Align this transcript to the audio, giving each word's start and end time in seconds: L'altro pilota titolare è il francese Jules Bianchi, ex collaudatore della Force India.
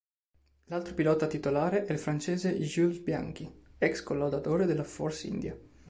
L'altro 0.63 0.95
pilota 0.95 1.27
titolare 1.27 1.85
è 1.85 1.91
il 1.93 1.99
francese 1.99 2.55
Jules 2.57 2.97
Bianchi, 3.01 3.47
ex 3.77 4.01
collaudatore 4.01 4.65
della 4.65 4.83
Force 4.83 5.27
India. 5.27 5.55